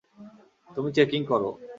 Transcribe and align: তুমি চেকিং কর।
তুমি 0.67 0.89
চেকিং 0.97 1.21
কর। 1.25 1.41